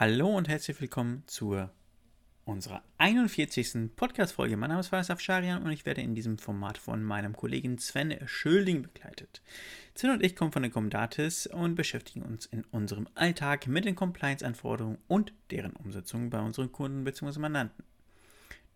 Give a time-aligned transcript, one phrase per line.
[0.00, 1.68] Hallo und herzlich willkommen zur
[2.46, 3.94] unserer 41.
[3.96, 4.56] Podcast-Folge.
[4.56, 8.16] Mein Name ist Faris Afsharian und ich werde in diesem Format von meinem Kollegen Sven
[8.26, 9.42] Schölding begleitet.
[9.94, 13.94] Sven und ich kommen von der Comdatis und beschäftigen uns in unserem Alltag mit den
[13.94, 17.38] Compliance-Anforderungen und deren Umsetzung bei unseren Kunden bzw.
[17.38, 17.84] Mandanten.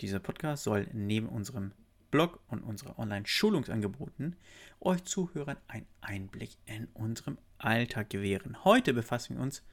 [0.03, 1.73] Dieser Podcast soll neben unserem
[2.11, 4.37] Blog und unserer Online-Schulungsangeboten
[4.81, 8.63] euch Zuhörern einen Einblick in unserem Alltag gewähren.
[8.63, 9.69] Heute befassen wir uns mit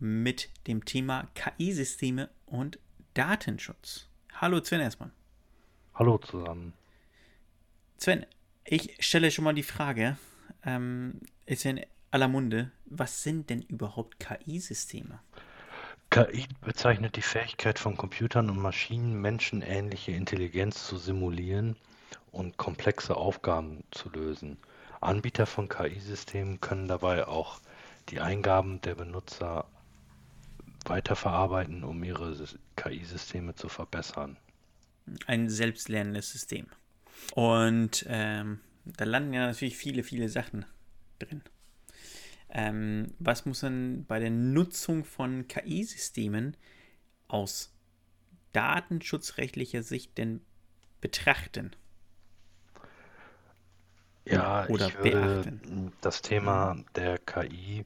[0.00, 2.78] dem Thema KI-Systeme und
[3.14, 4.08] Datenschutz.
[4.34, 5.10] Hallo Sven erstmal.
[5.94, 6.74] Hallo zusammen.
[7.98, 8.26] Sven,
[8.64, 10.18] ich stelle schon mal die Frage,
[10.64, 15.20] ähm, ist ja in aller Munde, was sind denn überhaupt KI-Systeme?
[16.10, 21.76] KI bezeichnet die Fähigkeit von Computern und Maschinen, menschenähnliche Intelligenz zu simulieren
[22.30, 24.58] und komplexe Aufgaben zu lösen.
[25.00, 27.60] Anbieter von KI-Systemen können dabei auch
[28.08, 29.66] die Eingaben der Benutzer
[30.84, 32.36] weiterverarbeiten, um ihre
[32.76, 34.36] KI-Systeme zu verbessern.
[35.26, 36.66] Ein selbstlernendes System.
[37.34, 40.64] Und ähm, da landen ja natürlich viele, viele Sachen
[41.18, 41.42] drin.
[42.50, 46.56] Ähm, was muss man bei der Nutzung von KI-Systemen
[47.28, 47.72] aus
[48.52, 50.40] datenschutzrechtlicher Sicht denn
[51.00, 51.74] betrachten?
[54.26, 55.92] Ja, Oder ich würde beachten?
[56.00, 57.84] das Thema der KI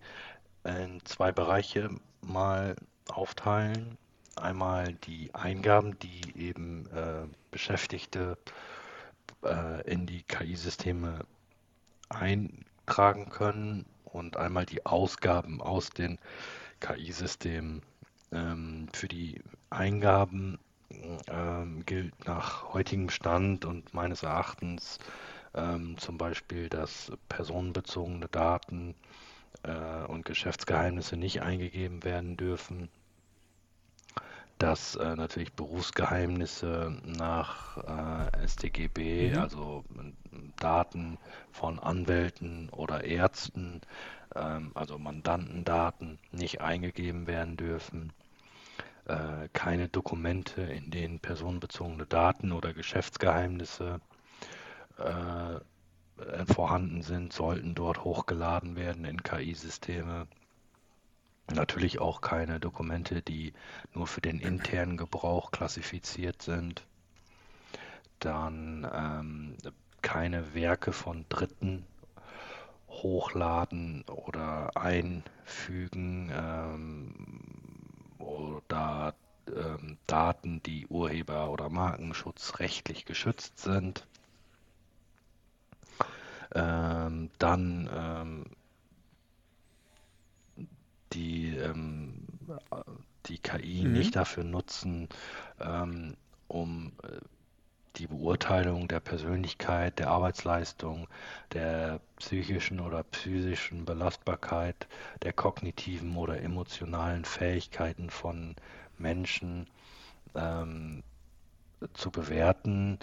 [0.65, 1.91] in zwei Bereiche
[2.23, 2.77] mal
[3.09, 3.99] aufteilen.
[4.37, 8.39] Einmal die Eingaben, die eben äh, Beschäftigte
[9.45, 11.27] äh, in die KI-Systeme
[12.09, 16.19] eintragen können und einmal die Ausgaben aus den
[16.81, 17.83] KI-Systemen.
[18.33, 20.59] Ähm, für die Eingaben
[21.29, 24.99] ähm, gilt nach heutigem Stand und meines Erachtens
[25.55, 28.95] ähm, zum Beispiel, dass personenbezogene Daten
[29.63, 32.89] äh, und Geschäftsgeheimnisse nicht eingegeben werden dürfen
[34.61, 39.39] dass äh, natürlich Berufsgeheimnisse nach äh, StGB, mhm.
[39.39, 39.85] also
[40.57, 41.19] Daten
[41.51, 43.81] von Anwälten oder Ärzten,
[44.35, 48.13] ähm, also Mandantendaten, nicht eingegeben werden dürfen.
[49.07, 54.01] Äh, keine Dokumente, in denen personenbezogene Daten oder Geschäftsgeheimnisse
[55.01, 55.61] äh,
[56.47, 60.27] vorhanden sind, sollten dort hochgeladen werden in KI-Systeme.
[61.53, 63.53] Natürlich auch keine Dokumente, die
[63.95, 66.87] nur für den internen Gebrauch klassifiziert sind.
[68.21, 69.57] Dann ähm,
[70.03, 71.87] keine Werke von Dritten
[72.89, 77.15] hochladen oder einfügen ähm,
[78.19, 79.15] oder
[79.49, 84.07] ähm, Daten, die Urheber- oder Markenschutzrechtlich geschützt sind.
[86.55, 88.45] Ähm, dann ähm,
[91.13, 92.27] die, ähm,
[93.27, 93.93] die KI mhm.
[93.93, 95.09] nicht dafür nutzen,
[95.61, 96.17] ähm,
[96.49, 97.21] um äh,
[97.97, 101.09] die Beurteilung der Persönlichkeit, der Arbeitsleistung,
[101.53, 104.87] der psychischen oder physischen Belastbarkeit,
[105.23, 108.55] der kognitiven oder emotionalen Fähigkeiten von
[108.99, 109.67] Menschen
[110.35, 111.03] ähm,
[111.95, 112.99] zu bewerten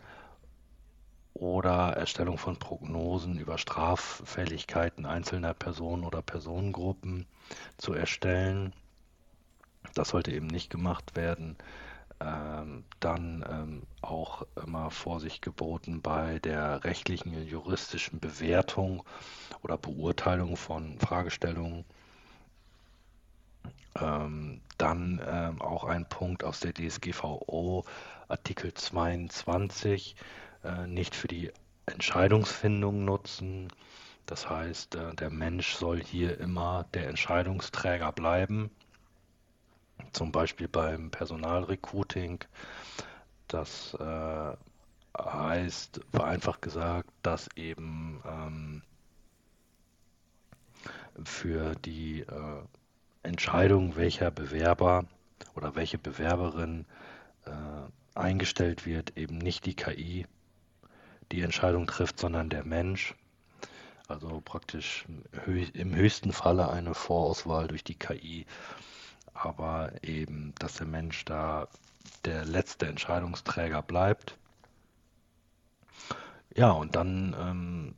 [1.40, 7.28] oder Erstellung von Prognosen über Straffälligkeiten einzelner Personen oder Personengruppen
[7.78, 8.74] zu erstellen.
[9.94, 11.58] Das sollte eben nicht gemacht werden.
[12.20, 19.04] Ähm, dann ähm, auch immer Vorsicht geboten bei der rechtlichen, juristischen Bewertung
[19.62, 21.86] oder Beurteilung von Fragestellungen.
[24.02, 27.86] Ähm, dann ähm, auch ein Punkt aus der DSGVO,
[28.28, 30.16] Artikel 22
[30.64, 31.52] äh, nicht für die
[31.86, 33.70] Entscheidungsfindung nutzen.
[34.26, 38.70] Das heißt, äh, der Mensch soll hier immer der Entscheidungsträger bleiben.
[40.12, 42.44] Zum Beispiel beim Personalrecruiting.
[43.48, 44.54] Das äh,
[45.18, 48.84] heißt, vereinfacht gesagt, dass eben ähm,
[51.24, 52.62] für die äh,
[53.24, 55.06] Entscheidung, welcher Bewerber
[55.56, 56.86] oder welche Bewerberin
[58.14, 60.26] eingestellt wird, eben nicht die KI
[61.32, 63.16] die Entscheidung trifft, sondern der Mensch.
[64.08, 65.06] Also praktisch
[65.74, 68.46] im höchsten Falle eine Vorauswahl durch die KI,
[69.34, 71.68] aber eben, dass der Mensch da
[72.24, 74.38] der letzte Entscheidungsträger bleibt.
[76.56, 77.96] Ja, und dann ähm,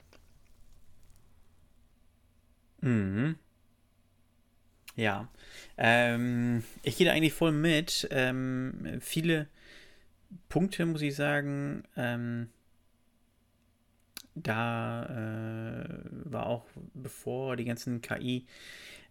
[2.80, 3.36] Mhm.
[4.98, 5.28] Ja,
[5.76, 8.08] ähm, ich gehe da eigentlich voll mit.
[8.10, 9.46] Ähm, viele
[10.48, 12.48] Punkte, muss ich sagen, ähm,
[14.34, 16.64] da äh, war auch,
[16.94, 18.48] bevor die ganzen KI-Tools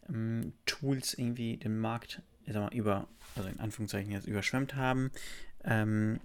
[0.09, 3.07] ähm, irgendwie den Markt, sag mal, über,
[3.37, 5.09] also in Anführungszeichen jetzt überschwemmt haben,
[5.63, 6.19] ähm,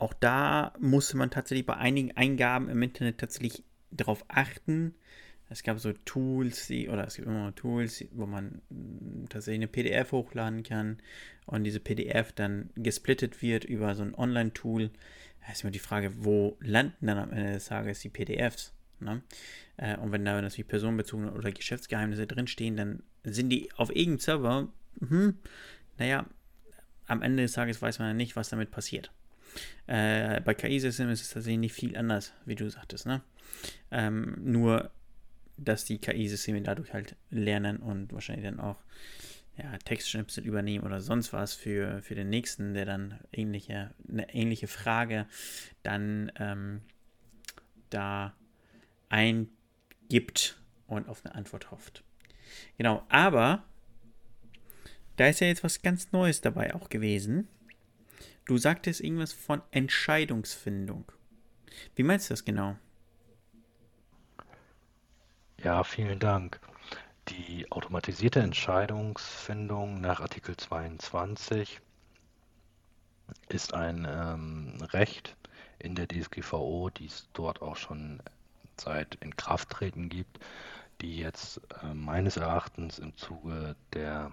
[0.00, 3.62] auch da musste man tatsächlich bei einigen Eingaben im Internet tatsächlich
[3.92, 4.96] darauf achten,
[5.50, 9.68] es gab so Tools, die, oder es gibt immer Tools, wo man mm, tatsächlich eine
[9.68, 10.98] PDF hochladen kann
[11.46, 14.90] und diese PDF dann gesplittet wird über so ein Online-Tool.
[15.46, 18.72] Da ist immer die Frage, wo landen dann am Ende des Tages die PDFs?
[19.00, 19.22] Ne?
[19.76, 24.68] Äh, und wenn da natürlich personenbezogene oder Geschäftsgeheimnisse drinstehen, dann sind die auf irgendeinem Server,
[25.00, 25.38] hm,
[25.98, 26.26] naja,
[27.06, 29.12] am Ende des Tages weiß man ja nicht, was damit passiert.
[29.86, 33.06] Äh, bei KI-Systemen ist es tatsächlich nicht viel anders, wie du sagtest.
[33.06, 33.20] Ne?
[33.90, 34.90] Ähm, nur
[35.56, 38.76] dass die KI-Systeme dadurch halt lernen und wahrscheinlich dann auch
[39.56, 44.66] ja, Textschnipsel übernehmen oder sonst was für, für den nächsten, der dann ähnliche, eine ähnliche
[44.66, 45.26] Frage
[45.82, 46.80] dann ähm,
[47.90, 48.34] da
[49.08, 52.02] eingibt und auf eine Antwort hofft.
[52.76, 53.64] Genau, aber
[55.16, 57.48] da ist ja jetzt was ganz Neues dabei auch gewesen.
[58.46, 61.10] Du sagtest irgendwas von Entscheidungsfindung.
[61.94, 62.76] Wie meinst du das genau?
[65.64, 66.60] Ja, vielen Dank.
[67.28, 71.80] Die automatisierte Entscheidungsfindung nach Artikel 22
[73.48, 75.38] ist ein ähm, Recht
[75.78, 78.20] in der DSGVO, die es dort auch schon
[78.78, 80.38] seit Inkrafttreten gibt,
[81.00, 84.32] die jetzt äh, meines Erachtens im Zuge der,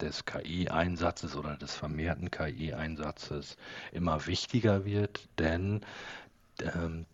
[0.00, 3.56] des KI-Einsatzes oder des vermehrten KI-Einsatzes
[3.90, 5.84] immer wichtiger wird, denn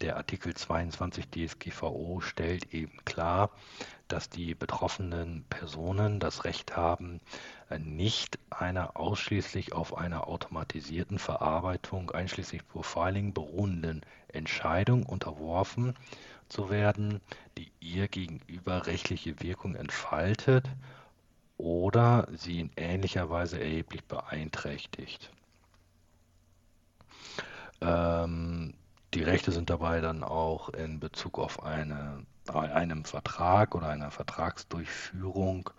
[0.01, 3.51] der Artikel 22 DSGVO stellt eben klar,
[4.09, 7.21] dass die betroffenen Personen das Recht haben,
[7.71, 15.95] äh, nicht einer ausschließlich auf einer automatisierten Verarbeitung, einschließlich Profiling, beruhenden Entscheidung unterworfen
[16.49, 17.21] zu werden,
[17.59, 20.69] die ihr gegenüber rechtliche Wirkung entfaltet
[21.57, 25.31] oder sie in ähnlicher Weise erheblich beeinträchtigt.
[27.81, 28.75] Ähm,
[29.14, 35.70] die Rechte sind dabei dann auch in Bezug auf eine, einem Vertrag oder einer Vertragsdurchführung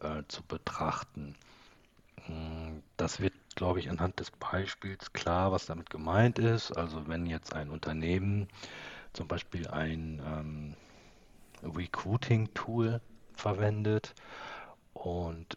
[0.00, 1.34] äh, zu betrachten.
[2.26, 6.72] Hm, das wird, glaube ich, anhand des Beispiels klar, was damit gemeint ist.
[6.72, 8.48] Also wenn jetzt ein Unternehmen
[9.12, 10.74] zum Beispiel ein ähm,
[11.62, 13.00] Recruiting-Tool
[13.34, 14.14] verwendet
[14.92, 15.56] und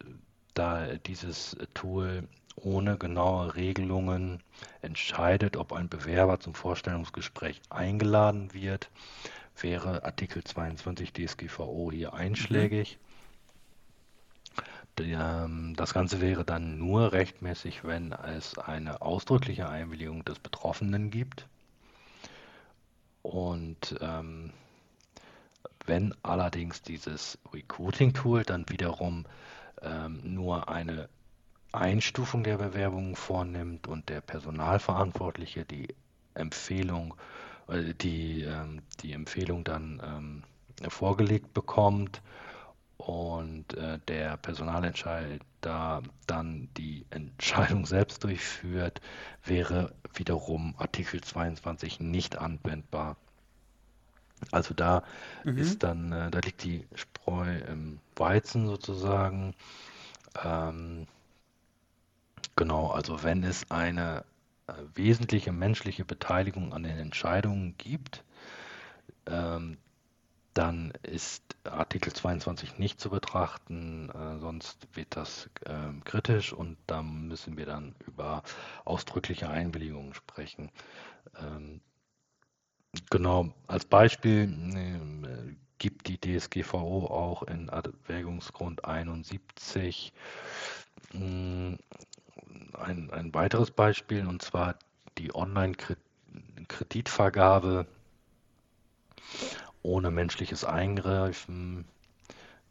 [0.58, 4.42] da dieses Tool ohne genaue Regelungen
[4.82, 8.90] entscheidet, ob ein Bewerber zum Vorstellungsgespräch eingeladen wird,
[9.62, 12.98] wäre Artikel 22 DSGVO hier einschlägig.
[12.98, 13.08] Mhm.
[15.76, 21.46] Das Ganze wäre dann nur rechtmäßig, wenn es eine ausdrückliche Einwilligung des Betroffenen gibt.
[23.22, 24.54] Und ähm,
[25.86, 29.26] wenn allerdings dieses Recruiting-Tool dann wiederum
[29.82, 31.10] ähm, nur eine
[31.72, 35.96] Einstufung der Bewerbungen vornimmt und der Personalverantwortliche die
[36.34, 37.16] Empfehlung,
[37.68, 40.44] äh, die, ähm, die Empfehlung dann ähm,
[40.90, 42.22] vorgelegt bekommt
[42.98, 49.02] und äh, der Personalentscheider dann die Entscheidung selbst durchführt,
[49.44, 53.18] wäre wiederum Artikel 22 nicht anwendbar.
[54.52, 55.04] Also da
[55.44, 55.58] mhm.
[55.58, 59.56] ist dann, äh, da liegt die Spreu im Weizen sozusagen.
[60.44, 61.08] Ähm,
[62.58, 64.26] Genau, also wenn es eine
[64.66, 68.24] äh, wesentliche menschliche Beteiligung an den Entscheidungen gibt,
[69.28, 69.78] ähm,
[70.56, 77.04] dann ist Artikel 22 nicht zu betrachten, äh, sonst wird das äh, kritisch und da
[77.04, 78.42] müssen wir dann über
[78.86, 80.72] ausdrückliche Einwilligungen sprechen.
[81.40, 81.80] Ähm,
[83.10, 85.00] genau, als Beispiel äh,
[85.78, 90.12] gibt die DSGVO auch in Erwägungsgrund 71
[91.14, 91.80] ein,
[92.74, 94.76] ein weiteres Beispiel und zwar
[95.18, 97.88] die Online-Kreditvergabe
[99.82, 101.86] ohne menschliches Eingreifen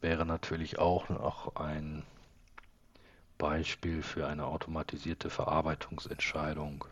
[0.01, 2.03] wäre natürlich auch noch ein
[3.37, 6.85] Beispiel für eine automatisierte Verarbeitungsentscheidung.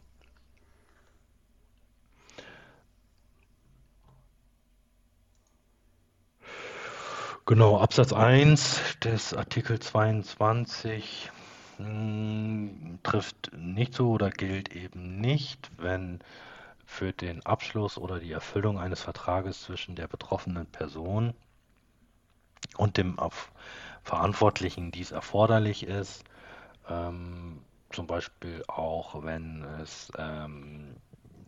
[7.47, 11.29] Genau, Absatz 1 des Artikel 22
[11.77, 16.21] mh, hm, trifft nicht so oder gilt eben nicht, wenn
[16.87, 21.35] für den Abschluss oder die Erfüllung eines Vertrages zwischen der betroffenen Person
[22.77, 23.19] und dem
[24.01, 26.23] Verantwortlichen dies erforderlich ist.
[26.89, 27.61] Ähm,
[27.91, 30.95] zum Beispiel auch, wenn es ähm,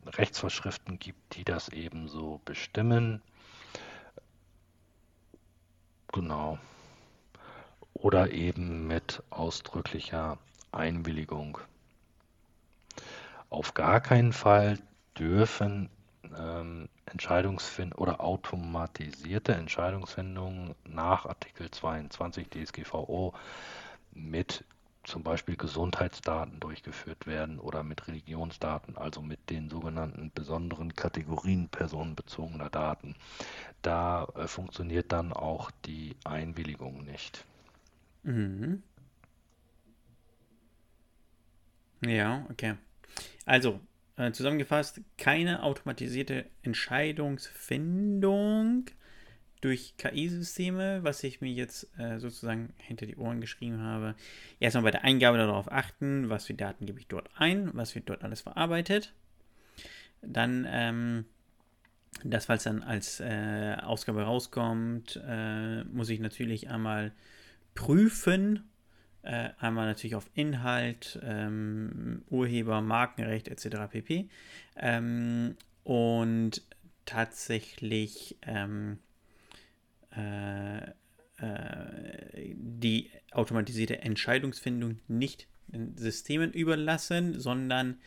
[0.06, 3.24] Rechtsvorschriften gibt, die das eben so bestimmen.
[6.17, 6.57] Genau.
[7.93, 10.39] Oder eben mit ausdrücklicher
[10.71, 11.59] Einwilligung.
[13.51, 14.79] Auf gar keinen Fall
[15.15, 15.91] dürfen
[16.36, 23.36] ähm, Entscheidungsfindung oder automatisierte Entscheidungsfindungen nach Artikel 22 DSGVO
[24.12, 24.63] mit
[25.07, 32.69] zum Beispiel Gesundheitsdaten durchgeführt werden oder mit Religionsdaten, also mit den sogenannten besonderen Kategorien personenbezogener
[32.69, 33.15] Daten.
[33.81, 37.45] Da äh, funktioniert dann auch die Einwilligung nicht.
[38.23, 38.83] Mhm.
[42.05, 42.75] Ja, okay.
[43.45, 43.79] Also,
[44.17, 48.89] äh, zusammengefasst, keine automatisierte Entscheidungsfindung
[49.67, 54.15] durch KI-Systeme, was ich mir jetzt äh, sozusagen hinter die Ohren geschrieben habe.
[54.62, 58.07] Erstmal bei der Eingabe darauf achten, was für Daten gebe ich dort ein, was wird
[58.07, 59.13] dort alles verarbeitet.
[60.21, 61.25] Dann, ähm,
[62.24, 67.12] das, falls dann als äh, Ausgabe rauskommt, äh, muss ich natürlich einmal
[67.75, 68.69] prüfen,
[69.24, 73.91] äh, einmal natürlich auf Inhalt, ähm, Urheber, Markenrecht etc.
[73.91, 74.29] pp.
[74.77, 76.62] Ähm, und
[77.03, 79.06] tatsächlich ähm, äh, äh,
[81.39, 85.47] die automatisierte Entscheidungsfindung nicht
[85.95, 87.99] Systemen überlassen, sondern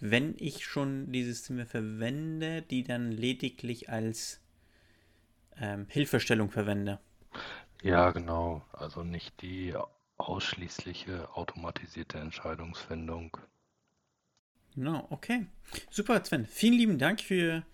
[0.00, 4.40] wenn ich schon die Systeme verwende, die dann lediglich als
[5.58, 6.98] ähm, Hilfestellung verwende.
[7.82, 8.62] Ja, genau.
[8.72, 9.74] Also nicht die
[10.18, 13.36] ausschließliche automatisierte Entscheidungsfindung.
[14.74, 15.46] No, okay.
[15.90, 16.46] Super, Sven.
[16.46, 17.64] Vielen lieben Dank für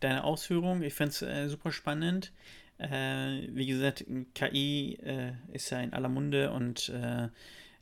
[0.00, 0.82] deine Ausführungen.
[0.82, 2.32] Ich finde es äh, super spannend.
[2.80, 7.28] Äh, wie gesagt, KI äh, ist ja in aller Munde und äh,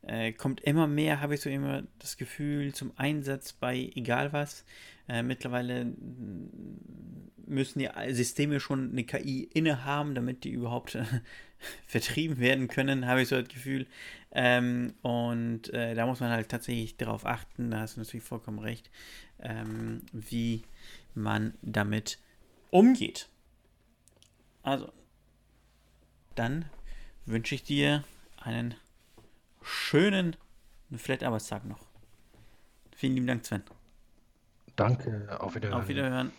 [0.03, 4.65] äh, kommt immer mehr, habe ich so immer das Gefühl, zum Einsatz bei egal was.
[5.09, 5.93] Äh, mittlerweile
[7.47, 10.99] müssen die Systeme schon eine KI innehaben, damit die überhaupt
[11.87, 13.87] vertrieben werden können, habe ich so das Gefühl.
[14.33, 18.59] Ähm, und äh, da muss man halt tatsächlich darauf achten, da hast du natürlich vollkommen
[18.59, 18.91] recht,
[19.41, 20.63] ähm, wie
[21.15, 22.19] man damit
[22.71, 23.29] umgeht.
[24.69, 24.93] Also,
[26.35, 26.67] dann
[27.25, 28.05] wünsche ich dir
[28.37, 28.75] einen
[29.63, 30.37] schönen
[30.95, 31.87] Flat-Arbeitstag noch.
[32.95, 33.63] Vielen lieben Dank, Sven.
[34.77, 35.81] Danke, auf Wiederhören.
[35.81, 36.33] Auf Wiederhören.